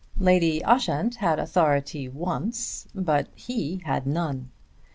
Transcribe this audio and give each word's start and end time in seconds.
Lady 0.17 0.63
Ushant 0.63 1.17
had 1.17 1.37
authority 1.37 2.09
once, 2.09 2.87
but 2.95 3.27
he 3.35 3.83
had 3.85 4.07
none. 4.07 4.49